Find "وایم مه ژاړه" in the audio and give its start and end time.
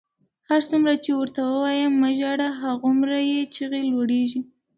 1.61-2.47